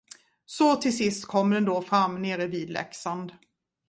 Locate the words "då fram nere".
1.65-2.47